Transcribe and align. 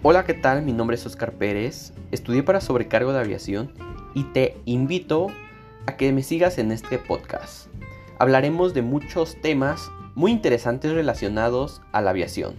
Hola, 0.00 0.24
¿qué 0.24 0.32
tal? 0.32 0.62
Mi 0.62 0.72
nombre 0.72 0.94
es 0.94 1.04
Oscar 1.06 1.32
Pérez, 1.32 1.92
estudié 2.12 2.44
para 2.44 2.60
sobrecargo 2.60 3.12
de 3.12 3.18
aviación 3.18 3.72
y 4.14 4.22
te 4.32 4.56
invito 4.64 5.26
a 5.86 5.96
que 5.96 6.12
me 6.12 6.22
sigas 6.22 6.58
en 6.58 6.70
este 6.70 6.98
podcast. 6.98 7.66
Hablaremos 8.20 8.74
de 8.74 8.82
muchos 8.82 9.40
temas 9.40 9.90
muy 10.14 10.30
interesantes 10.30 10.92
relacionados 10.92 11.82
a 11.90 12.00
la 12.00 12.10
aviación. 12.10 12.54